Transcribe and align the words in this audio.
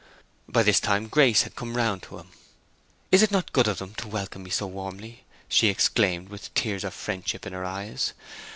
By 0.49 0.63
this 0.63 0.79
time 0.79 1.09
Grace 1.09 1.43
had 1.43 1.55
come 1.55 1.77
round 1.77 2.01
to 2.01 2.17
him. 2.17 2.29
"Is 3.11 3.21
it 3.21 3.29
not 3.29 3.53
good 3.53 3.67
of 3.67 3.77
them 3.77 3.93
to 3.97 4.07
welcome 4.07 4.41
me 4.41 4.49
so 4.49 4.65
warmly?" 4.65 5.25
she 5.47 5.67
exclaimed, 5.67 6.29
with 6.29 6.51
tears 6.55 6.83
of 6.83 6.95
friendship 6.95 7.45
in 7.45 7.53
her 7.53 7.63
eyes. 7.65 8.13